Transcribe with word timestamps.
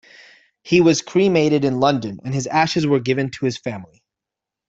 He 0.63 0.81
was 0.81 1.03
cremated 1.03 1.63
in 1.63 1.79
London 1.79 2.17
and 2.25 2.33
his 2.33 2.47
ashes 2.47 2.87
were 2.87 2.99
given 2.99 3.29
to 3.29 3.45
his 3.45 3.55
family. 3.59 4.01